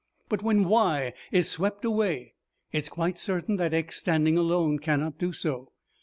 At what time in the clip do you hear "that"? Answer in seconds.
3.57-3.71